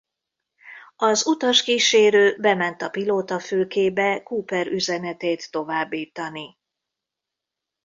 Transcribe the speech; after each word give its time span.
Az 0.95 1.27
utaskísérő 1.27 2.35
bement 2.39 2.81
a 2.81 2.89
pilótafülkébe 2.89 4.23
Cooper 4.23 4.67
üzenetét 4.67 5.51
továbbítani. 5.51 6.57